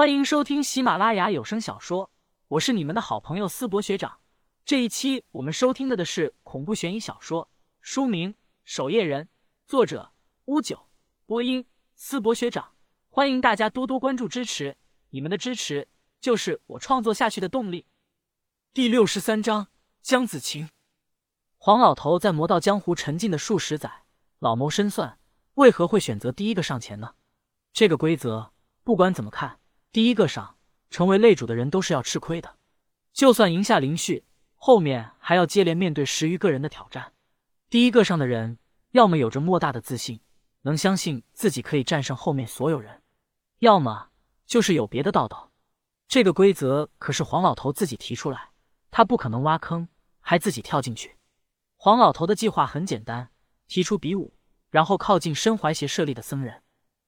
[0.00, 2.10] 欢迎收听喜马拉雅有声小说，
[2.48, 4.20] 我是你们的好朋友思博学长。
[4.64, 7.50] 这一期我们收听的的是恐怖悬疑小说，
[7.82, 8.32] 书名
[8.64, 9.24] 《守夜人》，
[9.66, 10.12] 作者
[10.46, 10.88] 乌九，
[11.26, 12.72] 播音思博学长。
[13.10, 14.78] 欢迎大家多多关注支持，
[15.10, 15.86] 你们的支持
[16.18, 17.84] 就是我创作下去的动力。
[18.72, 19.66] 第六十三章
[20.00, 20.70] 江子晴。
[21.58, 24.04] 黄老头在魔道江湖沉浸的数十载，
[24.38, 25.18] 老谋深算，
[25.56, 27.16] 为何会选择第一个上前呢？
[27.74, 29.59] 这个规则，不管怎么看，
[29.92, 30.56] 第一个上，
[30.88, 32.56] 成为擂主的人都是要吃亏的。
[33.12, 37.12] 就算赢下林旭，后面还要接连面对十余个人的挑战。
[37.68, 38.58] 第一个上的人，
[38.92, 40.20] 要么有着莫大的自信，
[40.62, 43.00] 能相信自己可以战胜后面所有人；
[43.58, 44.10] 要么
[44.46, 45.50] 就是有别的道道。
[46.06, 48.50] 这个规则可是黄老头自己提出来，
[48.92, 49.88] 他不可能挖坑
[50.20, 51.16] 还自己跳进去。
[51.76, 53.30] 黄老头的计划很简单，
[53.66, 54.34] 提出比武，
[54.70, 56.62] 然后靠近身怀邪舍利的僧人。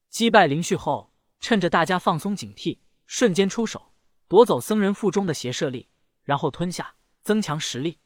[0.08, 1.11] 击败林旭后，
[1.42, 3.92] 趁着大家放松警惕，瞬间出手
[4.28, 5.88] 夺走僧人腹中的邪舍力，
[6.22, 7.98] 然后吞下，增强实力。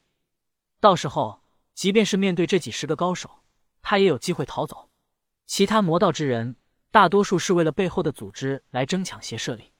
[0.79, 1.43] 到时候，
[1.75, 3.43] 即便是面对这几十个高手，
[3.83, 4.89] 他也有机会逃走。
[5.45, 6.55] 其他魔道之人，
[6.89, 9.71] 大多数是为了背后的组织来争抢邪舍力，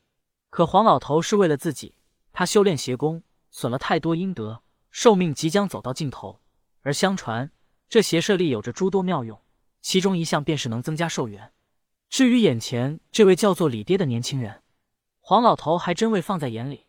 [0.51, 1.95] 可黄老头是为了自己。
[2.31, 6.43] 他修炼邪功，损了太多阴德，寿命即将走到尽头。
[6.83, 7.51] 而相传，
[7.89, 9.41] 这邪舍力有着诸多妙用，
[9.81, 11.51] 其中一项便是能增加寿元。
[12.09, 14.63] 至于眼前这位叫做李爹的年轻人，
[15.19, 16.85] 黄老头还真未放在眼里。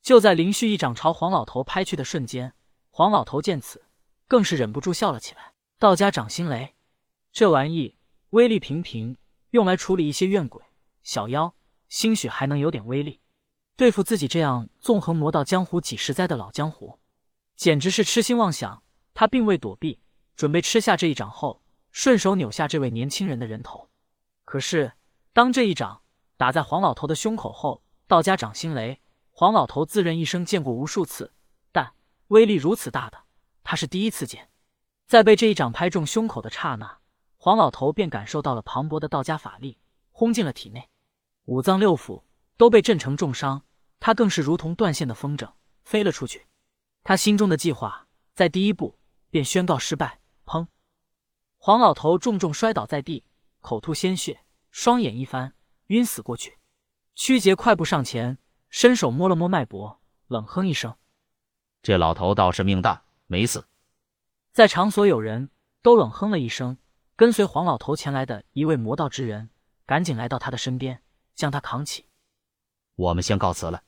[0.00, 2.54] 就在林旭一掌朝黄老头拍去的瞬间，
[2.90, 3.84] 黄老头见此，
[4.26, 5.52] 更是忍不住笑了起来。
[5.78, 6.74] 道家掌心雷，
[7.32, 7.96] 这玩意
[8.30, 9.16] 威力平平，
[9.50, 10.62] 用来处理一些怨鬼、
[11.02, 11.54] 小妖，
[11.88, 13.20] 兴许还能有点威力。
[13.76, 16.98] 对付自己这样纵横魔道江湖几十载的老江湖，
[17.56, 18.82] 简直是痴心妄想。
[19.14, 20.00] 他并未躲避，
[20.34, 23.88] 准备吃下这一掌后，顺手扭下这位年轻人的人头。
[24.52, 24.92] 可是，
[25.32, 26.02] 当这一掌
[26.36, 29.00] 打在黄老头的胸口后，道家掌心雷，
[29.30, 31.32] 黄老头自认一生见过无数次，
[31.72, 31.94] 但
[32.26, 33.24] 威力如此大的，
[33.64, 34.50] 他是第一次见。
[35.06, 36.98] 在被这一掌拍中胸口的刹那，
[37.38, 39.78] 黄老头便感受到了磅礴的道家法力
[40.10, 40.86] 轰进了体内，
[41.46, 42.22] 五脏六腑
[42.58, 43.62] 都被震成重伤，
[44.00, 45.50] 他更是如同断线的风筝
[45.82, 46.46] 飞了出去。
[47.02, 48.98] 他心中的计划在第一步
[49.30, 50.20] 便宣告失败。
[50.44, 50.66] 砰！
[51.56, 53.24] 黄老头重重摔倒在地。
[53.64, 54.41] 口吐鲜血，
[54.72, 55.54] 双眼一翻，
[55.88, 56.58] 晕死过去。
[57.14, 58.38] 曲杰快步上前，
[58.70, 60.96] 伸手摸了摸脉搏，冷哼一声
[61.82, 63.66] ：“这老头倒是命大，没死。”
[64.50, 65.50] 在场所有人
[65.82, 66.78] 都冷哼了一声，
[67.16, 69.50] 跟随黄老头前来的一位魔道之人，
[69.84, 71.02] 赶紧来到他的身边，
[71.34, 72.06] 将他扛起。
[72.96, 73.84] 我们先告辞了。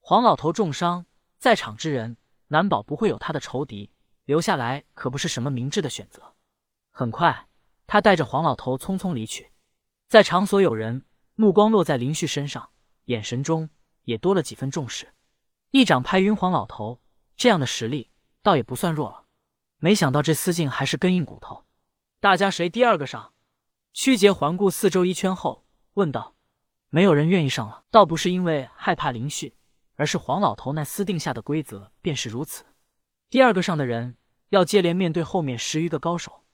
[0.00, 1.04] 黄老头重伤，
[1.36, 2.16] 在场之人
[2.48, 3.90] 难保不会有他的仇敌，
[4.24, 6.34] 留下来可不是什么明智的选择。
[6.90, 7.46] 很快。
[7.86, 9.49] 他带着黄老头匆匆离去，
[10.10, 11.04] 在场所有人
[11.36, 12.70] 目光落在林旭身上，
[13.04, 13.70] 眼神中
[14.02, 15.14] 也多了几分重视。
[15.70, 17.00] 一掌拍晕黄老头，
[17.36, 18.10] 这样的实力
[18.42, 19.26] 倒也不算弱了。
[19.78, 21.64] 没想到这司静还是根硬骨头。
[22.18, 23.34] 大家谁第二个上？
[23.92, 26.34] 曲杰环顾四周一圈后问道。
[26.88, 29.54] 没有人愿意上了，倒不是因为害怕林旭，
[29.94, 32.64] 而是黄老头那私定下的规则便是如此。
[33.28, 34.16] 第二个上的人
[34.48, 36.44] 要接连面对后面十余个高手。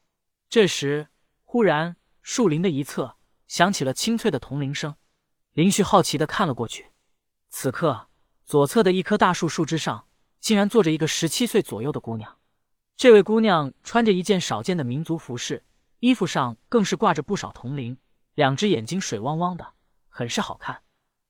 [0.50, 1.08] 这时。
[1.48, 3.15] 忽然，树林的一侧
[3.48, 4.94] 响起了清脆的铜铃声。
[5.52, 6.90] 林旭好奇的看了过去，
[7.48, 8.08] 此刻
[8.44, 10.06] 左侧的一棵大树树枝上，
[10.40, 12.36] 竟然坐着一个十七岁左右的姑娘。
[12.96, 15.64] 这位姑娘穿着一件少见的民族服饰，
[16.00, 17.96] 衣服上更是挂着不少铜铃，
[18.34, 19.72] 两只眼睛水汪汪的，
[20.08, 20.82] 很是好看。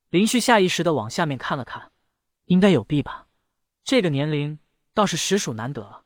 [0.09, 1.91] 林旭下意识的往下面看了看，
[2.45, 3.27] 应该有弊吧？
[3.83, 4.59] 这个年龄
[4.93, 6.03] 倒是实属难得了。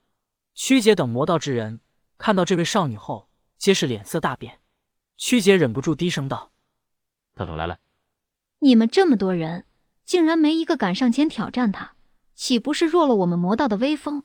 [0.53, 1.81] 曲姐等魔道之人
[2.17, 3.27] 看到这位少女后。
[3.57, 4.59] 皆是脸色大变，
[5.21, 6.51] 曲姐忍不住低声道
[7.35, 7.77] ：“他可来了！
[8.57, 9.67] 你们这么多人，
[10.03, 11.95] 竟然没一个敢上前挑战他，
[12.33, 14.23] 岂不是弱了我们魔道的威风？”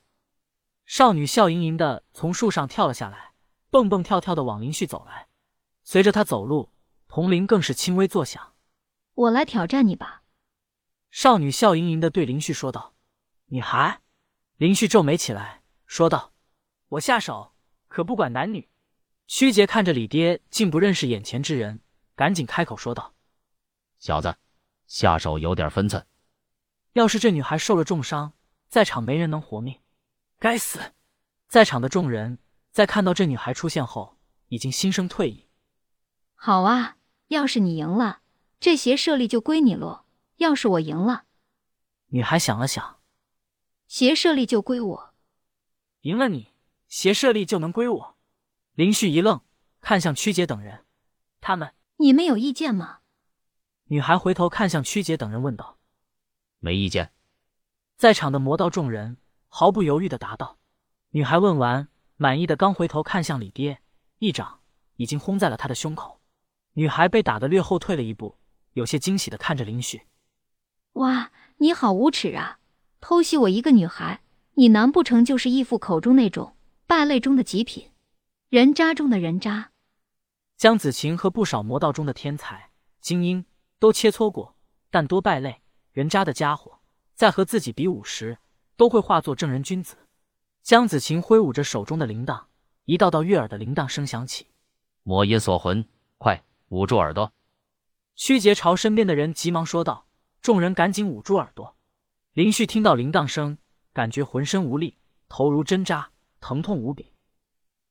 [0.86, 3.34] 少女笑盈盈的从树上跳了下来，
[3.68, 5.28] 蹦蹦跳跳的往林旭走来。
[5.84, 6.72] 随着她走路，
[7.08, 8.54] 铜铃更是轻微作响。
[9.12, 10.22] “我来挑战你吧！”
[11.12, 12.94] 少女笑盈盈的对林旭说道。
[13.52, 14.00] “女孩？”
[14.56, 16.32] 林旭皱眉起来，说道
[16.88, 17.52] ：“我下手
[17.86, 18.70] 可不管男女。”
[19.26, 21.80] 曲杰看着李爹竟不认识眼前之人，
[22.14, 23.14] 赶紧开口说道
[23.98, 24.36] ：“小子，
[24.86, 26.06] 下手有点分寸。
[26.92, 28.32] 要是这女孩受了重伤，
[28.68, 29.80] 在场没人能活命。
[30.38, 30.92] 该死！”
[31.48, 32.38] 在场的众人
[32.70, 34.16] 在看到这女孩出现后，
[34.48, 35.48] 已经心生退意。
[36.34, 36.96] 好啊，
[37.28, 38.20] 要是你赢了，
[38.60, 40.04] 这邪舍利就归你喽；
[40.36, 41.24] 要是我赢了，
[42.08, 43.00] 女孩想了想，
[43.88, 45.14] 邪舍利就归我。
[46.02, 46.52] 赢了你，
[46.88, 48.15] 邪舍利就能归我。
[48.76, 49.40] 林旭一愣，
[49.80, 50.84] 看向曲姐等人，
[51.40, 52.98] 他们，你们有意见吗？
[53.84, 55.78] 女孩回头看向曲姐等人，问道
[56.60, 57.10] ：“没意见？”
[57.96, 59.16] 在场的魔道众人
[59.48, 60.58] 毫不犹豫的答道。
[61.12, 63.80] 女孩问完，满意的刚回头看向李爹，
[64.18, 64.60] 一掌
[64.96, 66.20] 已经轰在了他的胸口。
[66.74, 68.36] 女孩被打得略后退了一步，
[68.74, 70.02] 有些惊喜的看着林旭
[71.00, 72.58] ：“哇，你好无耻啊！
[73.00, 74.20] 偷袭我一个女孩，
[74.52, 76.54] 你难不成就是义父口中那种
[76.86, 77.90] 败类中的极品，
[78.48, 79.72] 人渣中的人渣？”
[80.56, 82.70] 江子晴和不少魔道中的天才
[83.00, 83.44] 精英。
[83.78, 84.56] 都切磋过，
[84.90, 85.60] 但多败类、
[85.92, 86.80] 人渣的家伙，
[87.14, 88.38] 在和自己比武时，
[88.74, 89.98] 都会化作正人君子。
[90.62, 92.46] 江子晴挥舞着手中的铃铛，
[92.86, 94.46] 一道道悦耳的铃铛声响起。
[95.02, 97.30] 魔音锁魂，快捂住耳朵！
[98.14, 100.06] 虚杰朝身边的人急忙说道。
[100.40, 101.76] 众人赶紧捂住耳朵。
[102.32, 103.58] 林旭听到铃铛声，
[103.92, 104.96] 感觉浑身无力，
[105.28, 107.12] 头如针扎，疼痛无比。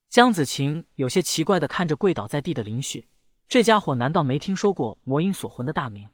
[0.10, 3.10] 江子晴有些奇怪的看着跪倒在地的林旭。
[3.48, 6.10] 这家伙难道没听说过魔音锁魂的大名？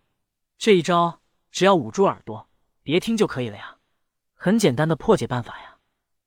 [0.58, 1.22] 这一招
[1.52, 2.50] 只要捂住耳朵，
[2.84, 3.78] 别听就可以了呀，
[4.34, 5.78] 很简单的破解办法呀。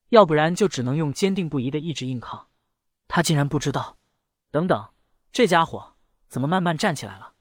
[0.09, 2.49] 要不然就只能用坚定不移的意志硬抗。
[3.09, 3.99] 他竟然不知道。
[4.51, 4.89] 等等，
[5.33, 5.97] 这家伙
[6.29, 7.35] 怎么慢慢站起来了？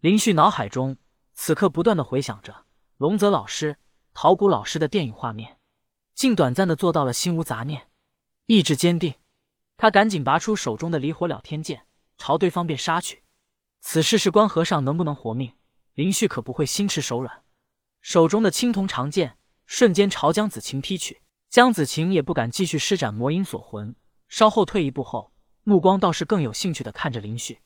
[0.00, 0.96] 林旭脑海中
[1.34, 2.64] 此刻不断的回想着
[2.96, 3.76] 龙泽老师、
[4.12, 5.58] 陶谷老师的电影画面，
[6.14, 7.90] 竟短暂的做到了心无杂念，
[8.46, 9.14] 意志坚定。
[9.76, 11.86] 他赶紧拔出手中的离火了天剑。
[12.16, 13.24] 朝对方便杀去，
[13.80, 15.52] 此事事关和尚能不能活命，
[15.94, 17.42] 林旭可不会心慈手软。
[18.00, 19.36] 手中的青铜长剑
[19.66, 23.96] 瞬间朝江子晴劈去，江子晴也不敢继续施展魔音锁魂，
[24.28, 25.32] 稍后退一步后，
[25.64, 27.60] 目光倒是更有兴趣的看着林旭。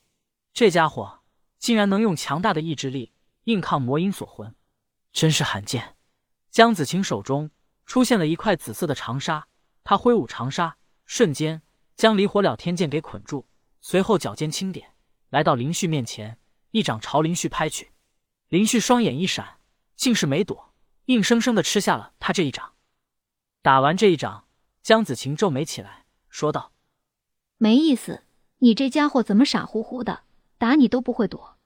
[0.55, 1.21] 这家伙
[1.59, 3.13] 竟然能用强大的意志力
[3.45, 4.57] 硬抗魔音锁魂，
[5.13, 5.97] 真是罕见。
[6.51, 7.51] 江子晴手中
[7.85, 9.47] 出现了一块紫色的长沙，
[9.85, 11.61] 他挥舞长沙，瞬间
[11.99, 13.47] 将离火了天剑给捆住。
[13.81, 14.95] 随后脚尖轻点，
[15.29, 16.39] 来到林旭面前，
[16.71, 17.93] 一掌朝林旭拍去。
[18.49, 19.59] 林旭双眼一闪，
[19.95, 20.73] 竟是没躲，
[21.07, 22.75] 硬生生的吃下了他这一掌。
[23.61, 24.49] 打完这一掌，
[24.83, 26.73] 江子晴皱眉起来，说道
[27.59, 28.25] ：“没意思，
[28.59, 30.23] 你这家伙怎么傻乎乎的，
[30.57, 31.59] 打你都不会躲。”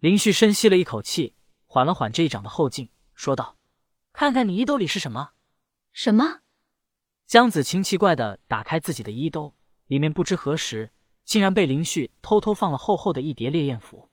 [0.00, 1.34] 林旭深吸了一口气，
[1.66, 3.56] 缓了缓这一掌的后劲，说道
[4.12, 5.32] ：“看看你衣兜里是什么？”
[5.92, 6.40] 什么？
[7.26, 9.54] 江子晴奇怪的打开自己的衣兜，
[9.86, 10.90] 里面不知何时。
[11.24, 14.10] 竟然被林旭偷偷放了厚厚的一叠烈焰符，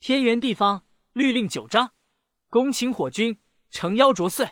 [0.00, 0.82] 天圆地方，
[1.12, 1.92] 律令九章，
[2.50, 3.38] 恭请火君
[3.70, 4.50] 成妖着岁。